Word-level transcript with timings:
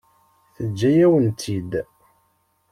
Teǧǧa-yawen-tt-id? 0.55 1.71